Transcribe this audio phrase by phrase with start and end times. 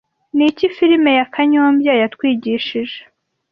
[0.37, 2.97] Niki film ya kanyombya yatwigishije